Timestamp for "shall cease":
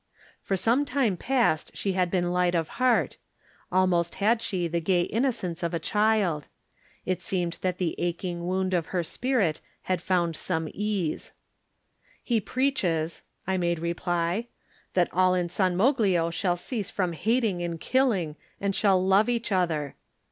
16.33-16.89